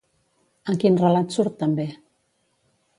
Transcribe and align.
En 0.73 0.79
quin 0.85 0.97
relat 1.03 1.37
surt 1.37 1.55
també? 1.63 1.89